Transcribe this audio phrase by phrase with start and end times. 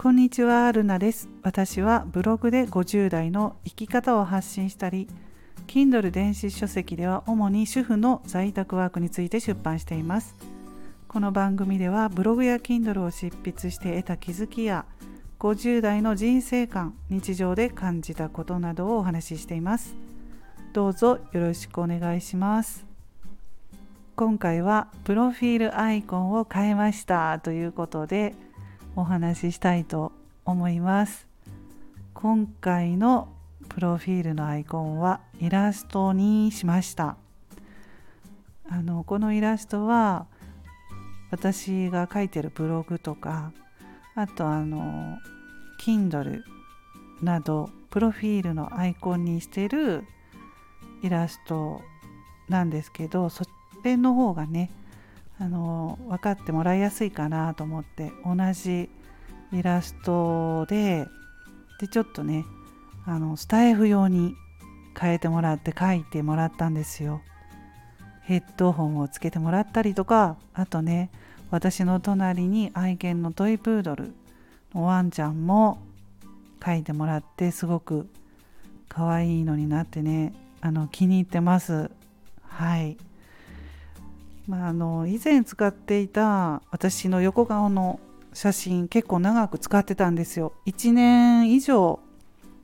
[0.00, 1.28] こんにちは、ルナです。
[1.42, 5.08] 私はブログで50代の生き方を発信したり、
[5.66, 10.36] Kindle 電子書籍では主に主婦の在宅ワークについて出版しています。
[11.08, 14.86] この番組ではブログや Kindle を執筆して得た気づきや
[15.40, 19.96] 50代の人生観、日常で感じたことなどをお話ししています。
[20.72, 22.86] どうぞよろしくお願いします。
[24.14, 28.36] 今回はプロフィールアイコンを変えましたということで
[28.98, 30.10] お話ししたいと
[30.44, 31.28] 思います。
[32.14, 33.28] 今回の
[33.68, 37.16] プロフィールのアイコンはイラストにしました。
[38.68, 40.26] あのこのイラストは
[41.30, 43.52] 私が書いてるブログとか
[44.16, 45.16] あとあの
[45.80, 46.42] Kindle
[47.22, 50.02] などプロフィールのアイコンにしてる
[51.04, 51.82] イラスト
[52.48, 53.44] なんですけどそ
[53.84, 54.72] れの方がね
[55.40, 58.88] あの分かってもらいやすいかなと思って同じ
[59.52, 61.06] イラストで
[61.80, 62.44] でちょっとね
[63.06, 64.34] あのスタイフ用に
[64.98, 67.22] 変えてもらって書いてもらったんですよ。
[68.22, 71.10] ヘッドホンをつけてもらったりとかあとね
[71.50, 74.12] 私の隣に愛犬のトイプードル
[74.74, 75.78] のワンちゃんも
[76.62, 78.06] 書いてもらってすごく
[78.88, 81.90] 可愛いのになってねあの気に入ってます。
[82.42, 82.98] はい。
[84.48, 88.00] まあ、あの以前使っていた私の横顔の
[88.32, 90.54] 写真結構長く使ってたんですよ。
[90.66, 92.00] 1年以上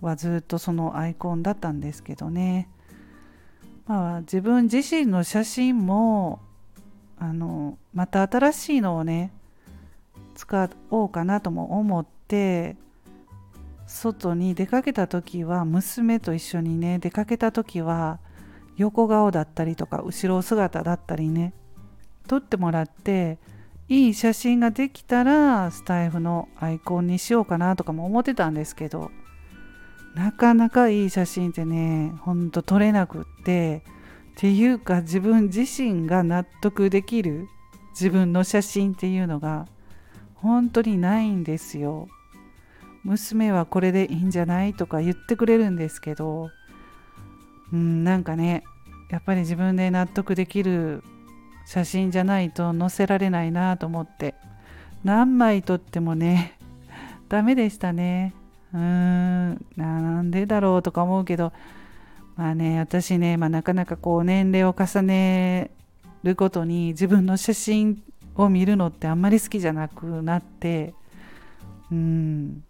[0.00, 2.68] はずっとそのアイコンだったんですけどね。
[3.86, 6.40] まあ自分自身の写真も
[7.18, 9.32] あのまた新しいのをね
[10.34, 12.76] 使おうかなとも思って
[13.86, 18.20] 外に出かけた時は娘と一緒にね出かけた時は
[18.76, 21.54] 横顔だったりとか後ろ姿だったりね
[22.28, 23.38] 撮ってもらって
[23.88, 29.10] いい写真ができたらスタイフのアイコンにしようかなとかも思ってたんですけど
[30.14, 33.82] なかなかいい写真ってねほんと撮れなくって
[34.32, 37.48] っていうか自分自身が納得できる
[37.90, 39.66] 自分の写真っていうのが
[40.34, 42.08] 本当にないんですよ。
[43.04, 46.50] 娘はこれでいいんじゃないとか言ってくれるんですけど
[47.72, 48.62] うんなんかね
[49.10, 51.02] やっぱり自分で納得できる
[51.66, 54.34] 写真じゃないと載せられないなと思って。
[55.04, 56.58] 何枚撮ってもね
[57.28, 58.34] ダメでしたね。
[58.72, 61.52] うーんなんでだろうとか思うけど。
[62.36, 65.70] まあね私ね、まあ、なかなかこう年齢を重ね
[66.22, 68.02] るごとに自分の写真
[68.34, 70.94] を見るのってあんまり好きじゃなくなって。
[71.90, 72.64] うん。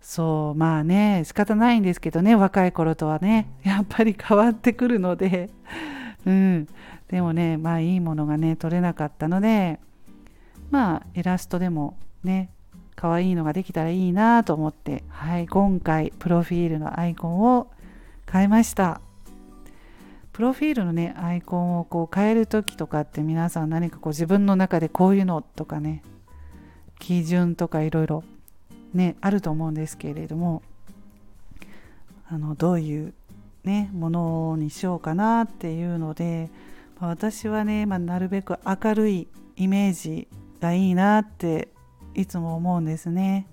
[0.00, 3.48] そうまあね仕方ないんですけどね若い頃とはね。
[3.62, 5.50] やっぱり変わってくるので。
[6.26, 6.68] うん。
[7.08, 9.80] でもねまあいいものがね撮れなかったので
[10.70, 12.50] まあイラストでもね
[12.96, 17.70] 可愛いのができたらいいなと思ってはい今回プロフィールのアイコンを
[18.30, 19.00] 変えました。
[20.32, 26.02] プロフィールのねアイコンをこう変える時とかって皆さん何かこう自分の中でこういうのとかね
[26.98, 28.22] 基準とかいろいろ
[28.92, 30.62] ねあると思うんですけれども
[32.28, 33.14] あのどういう
[33.66, 36.50] ねものにしようかなっていうので
[36.98, 40.28] 私はね、まあ、なるべく明るいイメージ
[40.60, 41.68] がいいなって
[42.14, 43.46] いつも思うんですね。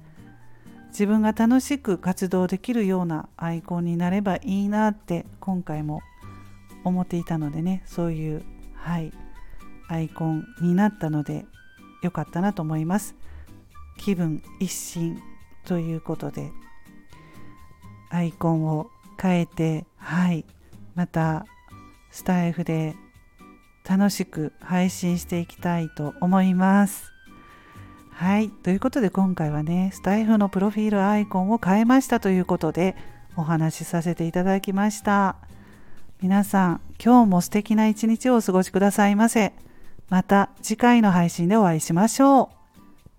[0.90, 6.02] 自分が楽しく活動できるようなアイコンになればいいなって今回も
[6.84, 8.44] 思っていたのでねそういう
[8.76, 9.12] はい
[9.88, 11.46] アイコンになったので
[12.04, 13.16] よかったなと思います
[13.98, 15.20] 気分一新
[15.66, 16.52] ということで
[18.12, 18.92] アイコンを
[19.24, 20.44] 変えてはい
[20.96, 21.46] また
[22.12, 22.96] スタイフで
[23.88, 27.12] 楽しく配信していきたいと思います。
[28.12, 28.50] はい。
[28.50, 32.96] ということで今回はね、スタイフのプロフィールアイコンを変えましたということで
[33.36, 35.36] お話しさせていただきました。
[36.22, 39.54] 皆さん、今日も素敵な一日をお過ごしくださいませ。
[40.10, 42.52] また次回の配信でお会いしましょ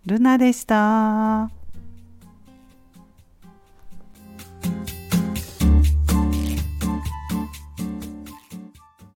[0.07, 0.09] う。
[0.09, 1.64] ルナでした。